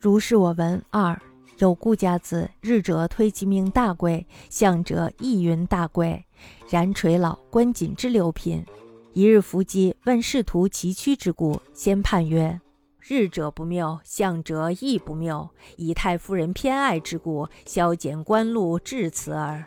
[0.00, 1.20] 如是我闻二
[1.58, 6.24] 有故家子日者推其命大贵，相者亦云大贵。
[6.70, 8.64] 然垂老观谨之六品。
[9.12, 12.58] 一日伏击问仕途崎岖之故，先判曰：
[12.98, 15.46] 日者不谬，相者亦不谬。
[15.76, 19.66] 以太夫人偏爱之故，削减官禄至此耳。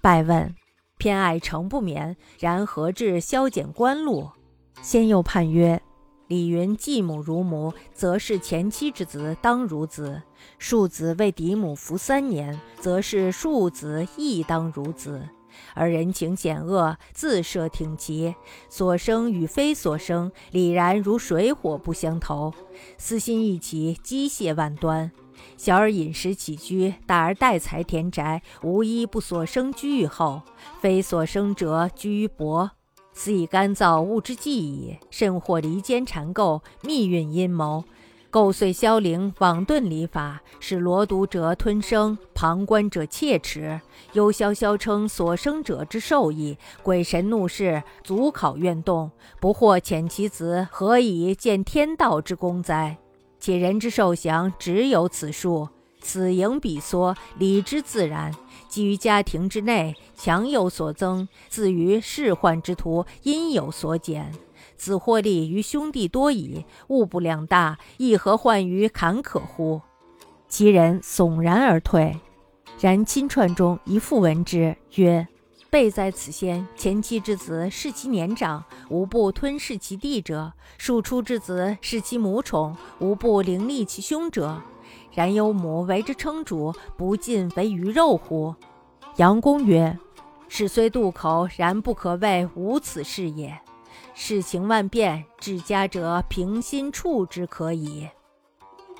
[0.00, 0.54] 拜问
[0.96, 4.30] 偏爱诚不免，然何至削减官禄？
[4.80, 5.82] 先又判曰。
[6.28, 10.22] 李云继母如母，则是前妻之子当如子；
[10.58, 15.26] 庶子为嫡母服三年，则是庶子亦当如子。
[15.74, 18.34] 而人情险恶，自设挺奇，
[18.68, 22.52] 所生与非所生，理然如水火不相投。
[22.98, 25.10] 私心一起，机械万端。
[25.56, 30.42] 小儿饮食起居，大而待财田宅，无一不所生居于厚，
[30.80, 32.70] 非所生者居于薄。
[33.20, 37.82] 此以干燥物之计矣，甚或离间缠构，密运阴谋，
[38.30, 43.80] 构碎消灵，罔遁礼法，使罗毒者吞生，旁观者切齿，
[44.12, 46.56] 忧萧萧称所生者之受矣。
[46.84, 52.98] 鬼神怒视，足考怨动，不惑遣其子，何以见天道之功哉？
[53.40, 55.68] 且人之寿祥，只有此数。
[56.00, 58.32] 此盈彼缩，理之自然。
[58.68, 64.32] 基于家庭之内，强有所增；自于世患之徒，因有所减。
[64.76, 69.80] 子获利于兄弟多矣，物不两大，亦何患于坎坷乎？
[70.48, 72.16] 其人悚然而退。
[72.80, 75.26] 然亲串中一复闻之，曰
[75.68, 84.62] ：“备在此先，前妻之子视其年长，无不吞噬其弟者；庶出之子视其母宠，无不凌厉其兄者。”
[85.12, 88.54] 然有母为之称主，不尽为鱼肉乎？
[89.16, 89.98] 杨公曰
[90.48, 93.58] ：“事虽渡口，然不可谓无此事也。
[94.14, 98.08] 事情万变，治家者平心处之可矣。”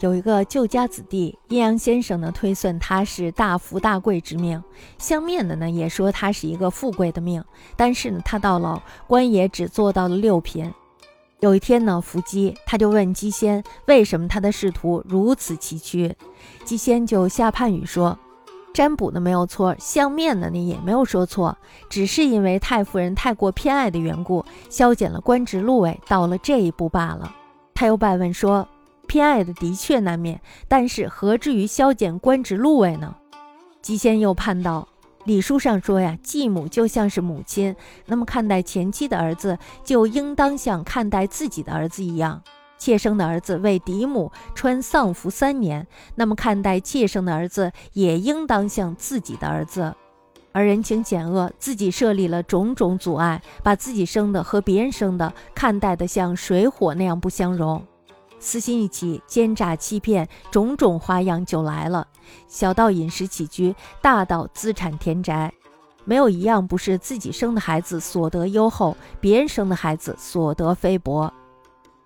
[0.00, 4.62] 有一个旧家子弟，阴阳先生呢推算他是大富大贵之命，
[4.98, 7.42] 相面的呢也说他是一个富贵的命，
[7.76, 10.70] 但是呢他到了官也只做到了六品。
[11.44, 16.14] 有一天呢，伏击他就问姬仙，为什么他的仕途如此崎岖？
[16.64, 18.18] 姬仙就下判语说，
[18.72, 21.54] 占卜的没有错，相面的呢也没有说错，
[21.90, 27.34] 只是因为太夫人太过偏爱的缘故，削减了官职禄位，到了这一步罢了。
[27.74, 28.66] 他又拜问说，
[29.06, 33.14] 偏爱的的确难免，但是何至于削减官职禄位呢？
[33.82, 34.88] 姬仙又判道。
[35.24, 37.74] 礼书上说呀，继母就像是母亲，
[38.06, 42.42] 那么看待前妻的儿子，就应当像看待自己的儿子一样。
[42.76, 45.86] 妾生的儿子为嫡母穿丧服三年，
[46.16, 49.94] 那么看待妾生的儿子，也应当像自己的儿子。
[50.52, 57.82] 而人情险恶，自己设立了种种阻碍，把自己生的和别人生的看待的像水火那样不相容。
[58.44, 62.06] 私心一起，奸诈欺骗，种种花样就来了。
[62.46, 65.50] 小到饮食起居，大到资产田宅，
[66.04, 71.32] 没有一样不是自己生的孩子所得优厚，别人生的孩子所得菲薄。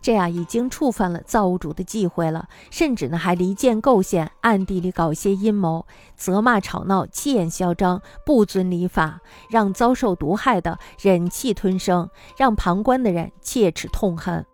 [0.00, 5.84] 这样已经触犯了造物主的忌讳了，甚至呢还离间构陷，暗地里搞些阴谋，
[6.15, 9.20] 责骂吵闹，气焰嚣张，不遵礼法，
[9.50, 14.47] 让遭受毒害的忍气吞声，让旁观的人切齿痛恨。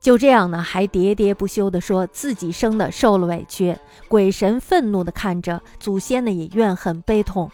[0.00, 3.76] 就这样呢，还喋喋不休地说自己生的受了委屈，
[4.08, 7.50] 鬼神愤怒地看着，祖先呢也怨恨悲痛。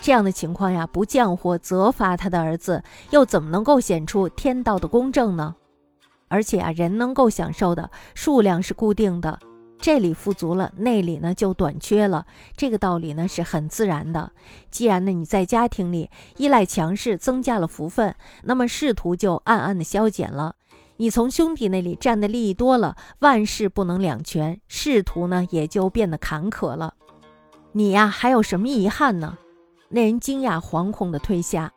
[0.00, 5.54] 这样的情况呀，不降火责罚他的儿子，又怎么能够显出天道的公正呢？
[6.26, 9.38] 而且啊，人能够享受的数量是固定的，
[9.78, 12.26] 这里富足了，那里呢就短缺了。
[12.56, 14.32] 这个道理呢是很自然的。
[14.68, 20.56] 既然呢你在家庭里依赖强势增加了福分，那么仕途就暗暗的消减了。
[20.96, 26.94] 你从兄弟那里占的利益多了，万事不能两全，仕途呢也就变得坎坷了。
[27.72, 29.36] 你呀还有什么遗憾呢？
[29.88, 31.72] 那人惊讶惶恐的退下。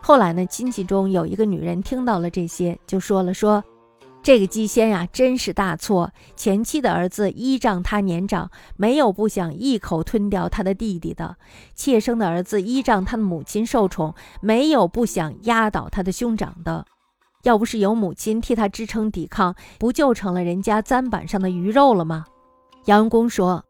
[0.00, 3.62] 后来呢，亲戚中有一个女人听到了这些，就说了：“说
[4.20, 6.10] 这个姬仙呀，真是大错。
[6.34, 11.36] 前妻的儿子依仗他年长，没有不想一口吞掉他的弟弟的；
[11.76, 16.84] 妾生的儿子依仗他的母亲受宠，没有不想压倒他的兄长的。”
[17.42, 22.24] 要不是有母亲替他支撑抵抗，不就成了人家砧板上的鱼肉了吗？
[22.86, 23.64] 杨公说：“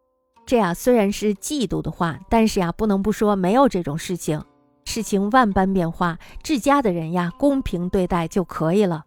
[0.46, 4.42] 这呀虽然是嫉妒的话，但是呀不能不说没有这种事情。
[4.84, 9.04] 事情万般变化，治家的人呀公平对待就可以了。”